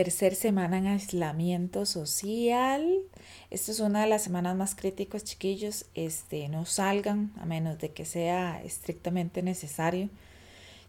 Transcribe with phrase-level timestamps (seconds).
[0.00, 3.02] Tercer semana en aislamiento social.
[3.50, 5.84] Esta es una de las semanas más críticas, chiquillos.
[5.94, 10.08] Este, no salgan a menos de que sea estrictamente necesario.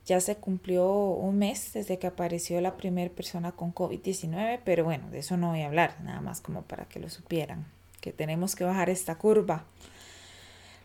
[0.05, 5.09] Ya se cumplió un mes desde que apareció la primera persona con COVID-19, pero bueno,
[5.09, 7.65] de eso no voy a hablar, nada más como para que lo supieran,
[7.99, 9.65] que tenemos que bajar esta curva.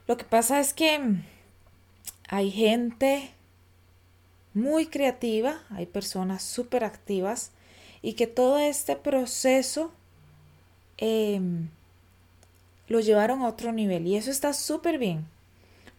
[0.09, 0.99] Lo que pasa es que
[2.29, 3.31] hay gente
[4.53, 7.53] muy creativa, hay personas súper activas
[8.03, 9.93] y que todo este proceso
[10.99, 11.69] em,
[12.89, 15.27] lo llevaron a otro nivel y eso está súper bien.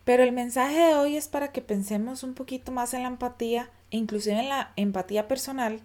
[0.06, 3.70] Pero el mensaje de hoy es para que pensemos un poquito más en la empatía,
[3.92, 5.82] e inclusive en la empatía personal,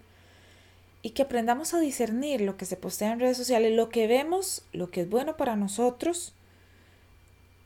[1.01, 4.63] y que aprendamos a discernir lo que se postea en redes sociales, lo que vemos,
[4.71, 6.33] lo que es bueno para nosotros,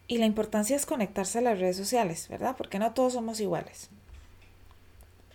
[0.07, 2.55] y la importancia es conectarse a las redes sociales, ¿verdad?
[2.57, 3.89] Porque no todos somos iguales.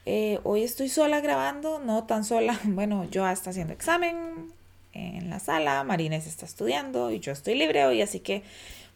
[0.04, 4.52] Eh, hoy estoy sola grabando, no tan sola, bueno, yo está haciendo examen
[4.92, 8.42] en la sala, Marines está estudiando y yo estoy libre hoy, así que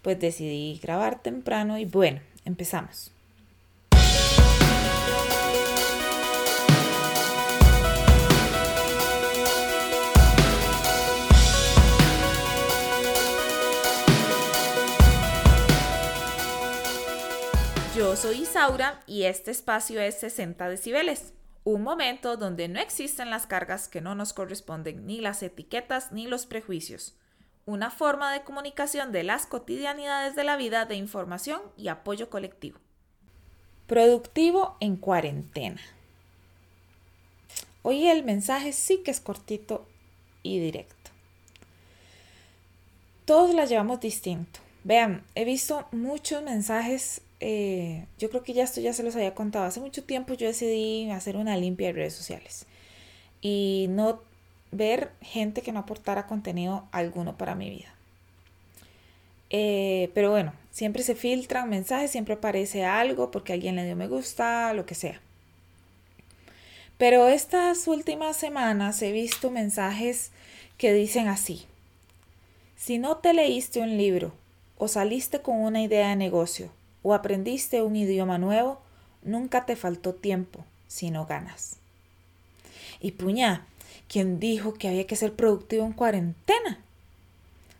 [0.02, 3.12] pues decidí grabar temprano y bueno, empezamos.
[17.96, 21.32] Yo soy Isaura y este espacio es 60 decibeles,
[21.64, 26.26] un momento donde no existen las cargas que no nos corresponden, ni las etiquetas ni
[26.26, 27.14] los prejuicios
[27.66, 32.78] una forma de comunicación de las cotidianidades de la vida de información y apoyo colectivo.
[33.88, 35.80] Productivo en cuarentena.
[37.82, 39.86] Hoy el mensaje sí que es cortito
[40.44, 41.10] y directo.
[43.24, 44.60] Todos la llevamos distinto.
[44.84, 49.34] Vean, he visto muchos mensajes, eh, yo creo que ya esto ya se los había
[49.34, 52.66] contado, hace mucho tiempo yo decidí hacer una limpia de redes sociales
[53.42, 54.20] y no
[54.72, 57.94] ver gente que no aportara contenido alguno para mi vida.
[59.50, 64.08] Eh, pero bueno, siempre se filtran mensajes, siempre aparece algo porque alguien le dio me
[64.08, 65.20] gusta, lo que sea.
[66.98, 70.32] Pero estas últimas semanas he visto mensajes
[70.78, 71.66] que dicen así.
[72.76, 74.32] Si no te leíste un libro
[74.78, 76.70] o saliste con una idea de negocio
[77.06, 78.80] o aprendiste un idioma nuevo,
[79.22, 81.76] nunca te faltó tiempo, sino ganas.
[82.98, 83.64] Y puña,
[84.08, 86.80] quien dijo que había que ser productivo en cuarentena.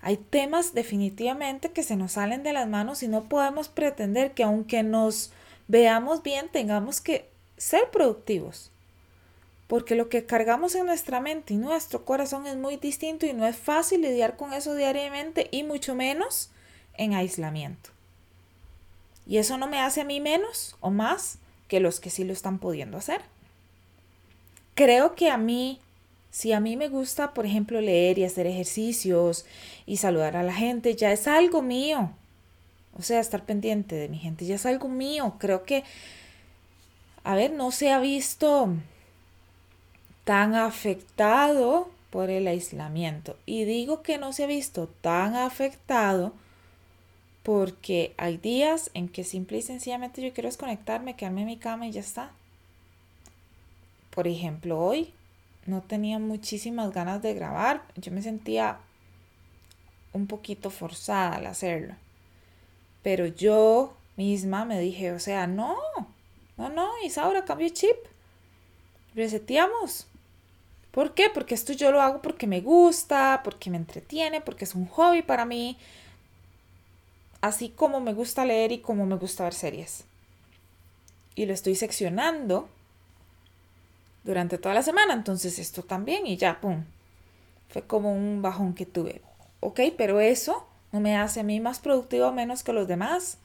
[0.01, 4.45] Hay temas definitivamente que se nos salen de las manos y no podemos pretender que
[4.45, 5.33] aunque nos
[5.67, 8.71] veamos bien tengamos que ser productivos.
[9.67, 13.45] Porque lo que cargamos en nuestra mente y nuestro corazón es muy distinto y no
[13.45, 16.53] es fácil lidiar con eso diariamente y mucho menos
[16.95, 17.96] en aislamiento.
[19.27, 21.39] Y eso no me hace a mí menos o más
[21.69, 23.23] que los que sí lo están pudiendo hacer.
[24.75, 25.81] Creo que a mí
[26.37, 29.47] si a mí me gusta, por ejemplo, leer y hacer ejercicios
[29.87, 32.11] y saludar a la gente, ya es algo mío.
[32.93, 35.37] O sea, estar pendiente de mi gente, ya es algo mío.
[35.39, 35.83] Creo que,
[37.25, 38.69] a ver, no se ha visto
[40.25, 43.39] tan afectado por el aislamiento.
[43.47, 46.35] Y digo que no se ha visto tan afectado
[47.47, 51.87] porque hay días en que simple y sencillamente yo quiero desconectarme, quedarme en mi cama
[51.87, 52.33] y ya está.
[54.11, 55.15] Por ejemplo, hoy
[55.65, 57.85] no tenía muchísimas ganas de grabar.
[57.95, 58.81] Yo me sentía
[60.13, 61.95] un poquito forzada al hacerlo.
[63.05, 65.77] Pero yo misma me dije, o sea, no,
[66.57, 67.95] no, no, Isaura, cambio chip.
[69.15, 70.09] Reseteamos.
[70.91, 71.31] ¿Por qué?
[71.33, 75.23] Porque esto yo lo hago porque me gusta, porque me entretiene, porque es un hobby
[75.23, 75.79] para mí.
[77.41, 80.05] Así como me gusta leer y como me gusta ver series.
[81.35, 82.69] Y lo estoy seccionando
[84.25, 85.15] durante toda la semana.
[85.15, 86.85] Entonces esto también y ya, ¡pum!
[87.69, 89.23] Fue como un bajón que tuve.
[89.61, 93.39] Ok, pero eso no me hace a mí más productivo menos que los demás.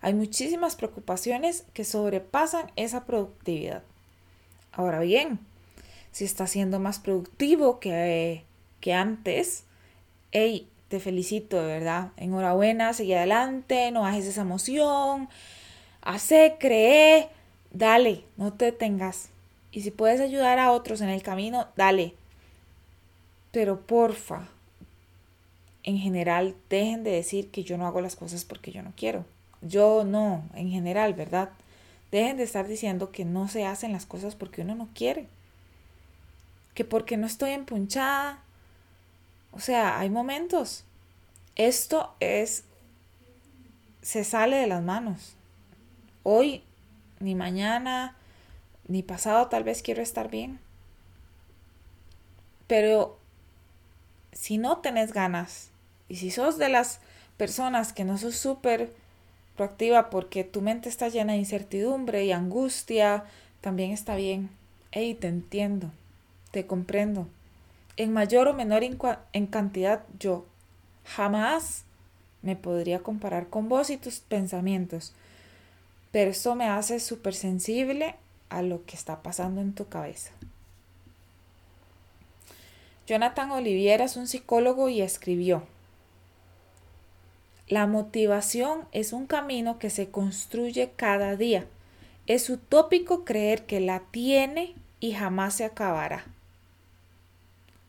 [0.00, 3.82] Hay muchísimas preocupaciones que sobrepasan esa productividad.
[4.72, 5.40] Ahora bien,
[6.12, 8.44] si estás siendo más productivo que,
[8.80, 9.64] que antes,
[10.30, 12.12] hey, te felicito, de verdad.
[12.16, 15.28] Enhorabuena, sigue adelante, no bajes esa emoción,
[16.02, 17.28] hace, cree,
[17.70, 19.28] dale, no te tengas.
[19.70, 22.14] Y si puedes ayudar a otros en el camino, dale.
[23.52, 24.48] Pero porfa,
[25.82, 29.24] en general, dejen de decir que yo no hago las cosas porque yo no quiero.
[29.60, 31.50] Yo no, en general, ¿verdad?
[32.10, 35.26] Dejen de estar diciendo que no se hacen las cosas porque uno no quiere.
[36.74, 38.42] Que porque no estoy empunchada.
[39.52, 40.84] O sea, hay momentos.
[41.56, 42.64] Esto es,
[44.02, 45.34] se sale de las manos.
[46.22, 46.62] Hoy,
[47.20, 48.16] ni mañana,
[48.86, 50.60] ni pasado tal vez quiero estar bien.
[52.66, 53.18] Pero
[54.32, 55.70] si no tenés ganas
[56.08, 57.00] y si sos de las
[57.36, 58.92] personas que no sos súper
[59.56, 63.24] proactiva porque tu mente está llena de incertidumbre y angustia,
[63.60, 64.50] también está bien.
[64.92, 65.90] Hey, te entiendo,
[66.50, 67.26] te comprendo.
[67.98, 70.46] En mayor o menor en cantidad yo
[71.04, 71.84] jamás
[72.42, 75.12] me podría comparar con vos y tus pensamientos,
[76.12, 78.14] pero eso me hace súper sensible
[78.50, 80.30] a lo que está pasando en tu cabeza.
[83.08, 85.64] Jonathan Oliviera es un psicólogo y escribió,
[87.66, 91.66] la motivación es un camino que se construye cada día.
[92.26, 96.24] Es utópico creer que la tiene y jamás se acabará.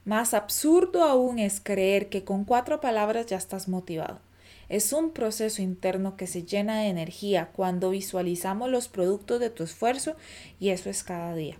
[0.09, 4.19] Más absurdo aún es creer que con cuatro palabras ya estás motivado.
[4.67, 9.61] Es un proceso interno que se llena de energía cuando visualizamos los productos de tu
[9.61, 10.15] esfuerzo
[10.59, 11.57] y eso es cada día.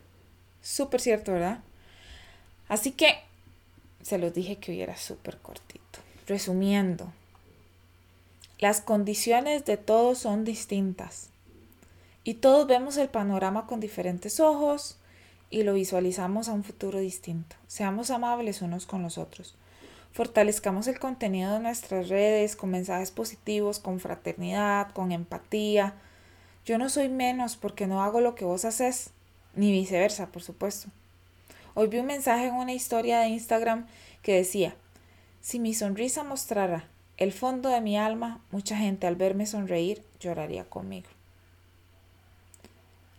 [0.64, 1.60] Súper cierto, ¿verdad?
[2.68, 3.20] Así que
[4.02, 6.00] se los dije que hoy era súper cortito.
[6.26, 7.14] Resumiendo,
[8.58, 11.30] las condiciones de todos son distintas
[12.24, 14.98] y todos vemos el panorama con diferentes ojos
[15.50, 17.56] y lo visualizamos a un futuro distinto.
[17.68, 19.56] Seamos amables unos con los otros.
[20.12, 25.94] Fortalezcamos el contenido de nuestras redes con mensajes positivos, con fraternidad, con empatía.
[26.66, 29.12] Yo no soy menos porque no hago lo que vos haces,
[29.56, 30.90] ni viceversa, por supuesto.
[31.74, 33.86] Hoy vi un mensaje en una historia de Instagram
[34.22, 34.76] que decía,
[35.42, 36.88] si mi sonrisa mostrara
[37.18, 41.10] el fondo de mi alma, mucha gente al verme sonreír lloraría conmigo.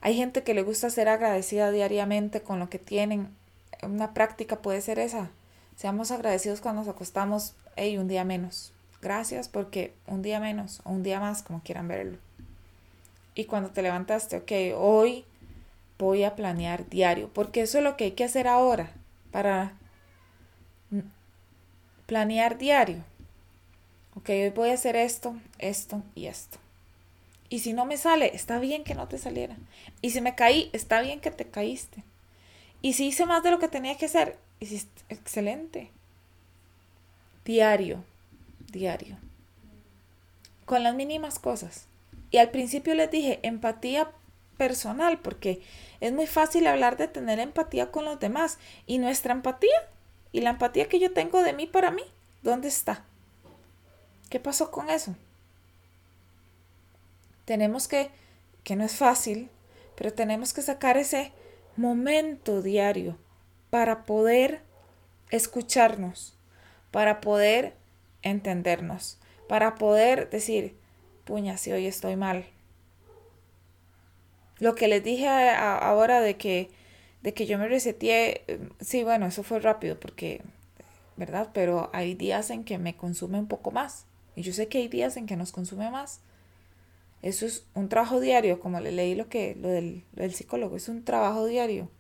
[0.01, 3.29] Hay gente que le gusta ser agradecida diariamente con lo que tienen.
[3.83, 5.31] Una práctica puede ser esa.
[5.77, 8.73] Seamos agradecidos cuando nos acostamos, hey, un día menos.
[9.03, 12.19] Gracias porque un día menos o un día más, como quieran verlo.
[13.35, 15.25] Y cuando te levantaste, ok, hoy
[15.99, 18.91] voy a planear diario, porque eso es lo que hay que hacer ahora
[19.31, 19.75] para
[22.07, 23.05] planear diario
[24.21, 26.59] ok, hoy voy a hacer esto, esto y esto.
[27.51, 29.57] Y si no me sale, está bien que no te saliera.
[30.01, 32.05] Y si me caí, está bien que te caíste.
[32.81, 35.91] Y si hice más de lo que tenía que hacer, hiciste excelente.
[37.45, 38.05] Diario,
[38.71, 39.19] diario.
[40.65, 41.87] Con las mínimas cosas.
[42.31, 44.13] Y al principio les dije empatía
[44.57, 45.61] personal, porque
[46.01, 48.59] es muy fácil hablar de tener empatía con los demás.
[48.87, 49.89] Y nuestra empatía,
[50.31, 52.05] y la empatía que yo tengo de mí para mí,
[52.43, 53.05] ¿dónde está?
[54.29, 55.17] ¿Qué pasó con eso?
[57.51, 58.13] Tenemos que,
[58.63, 59.51] que no es fácil,
[59.97, 61.33] pero tenemos que sacar ese
[61.77, 63.19] momento diario
[63.71, 64.61] para poder
[65.31, 66.39] escucharnos,
[66.93, 67.75] para poder
[68.23, 69.19] entendernos,
[69.49, 70.77] para poder decir,
[71.25, 72.47] puña, si hoy estoy mal.
[74.61, 76.71] Lo que les dije ahora de que,
[77.23, 78.45] de que yo me reseteé,
[78.79, 80.41] sí, bueno, eso fue rápido porque,
[81.17, 81.51] ¿verdad?
[81.53, 84.07] Pero hay días en que me consume un poco más.
[84.37, 86.21] Y yo sé que hay días en que nos consume más.
[87.23, 91.05] Eso es un trabajo diario, como le leí lo que lo del, psicólogo, es un
[91.05, 91.91] trabajo diario.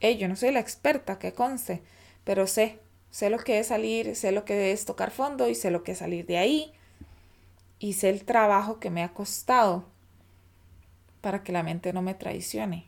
[0.00, 1.82] yo no soy la experta, que conste,
[2.24, 2.78] pero sé,
[3.10, 5.92] sé lo que es salir, sé lo que es tocar fondo y sé lo que
[5.92, 6.72] es salir de ahí.
[7.78, 9.84] Y sé el trabajo que me ha costado
[11.20, 12.86] para que la mente no me traicione.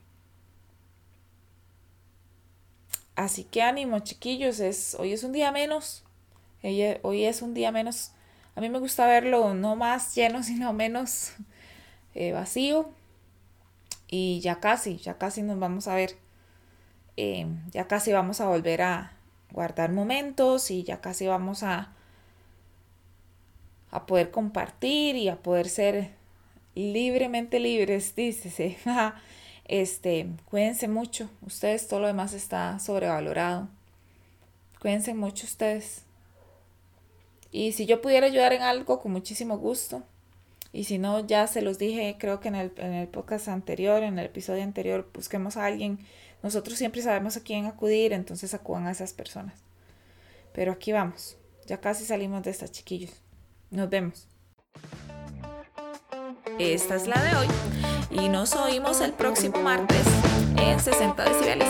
[3.16, 6.04] Así que ánimo, chiquillos, es, hoy es un día menos.
[7.02, 8.12] hoy es un día menos
[8.58, 11.32] a mí me gusta verlo no más lleno, sino menos
[12.16, 12.90] eh, vacío.
[14.08, 16.16] Y ya casi, ya casi nos vamos a ver.
[17.16, 19.12] Eh, ya casi vamos a volver a
[19.52, 21.92] guardar momentos y ya casi vamos a,
[23.92, 26.10] a poder compartir y a poder ser
[26.74, 28.76] libremente libres, dícese.
[29.66, 31.30] este, cuídense mucho.
[31.46, 33.68] Ustedes, todo lo demás está sobrevalorado.
[34.80, 36.07] Cuídense mucho ustedes.
[37.50, 40.02] Y si yo pudiera ayudar en algo, con muchísimo gusto.
[40.72, 44.02] Y si no, ya se los dije, creo que en el, en el podcast anterior,
[44.02, 45.98] en el episodio anterior, busquemos a alguien.
[46.42, 49.62] Nosotros siempre sabemos a quién acudir, entonces acudan a esas personas.
[50.52, 51.36] Pero aquí vamos.
[51.66, 53.12] Ya casi salimos de estas chiquillos.
[53.70, 54.28] Nos vemos.
[56.58, 57.46] Esta es la de hoy.
[58.10, 60.06] Y nos oímos el próximo martes
[60.56, 61.68] en 60 decibeles.